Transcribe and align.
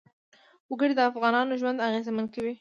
وګړي 0.69 0.93
د 0.95 1.01
افغانانو 1.09 1.59
ژوند 1.61 1.83
اغېزمن 1.87 2.25
کوي. 2.35 2.53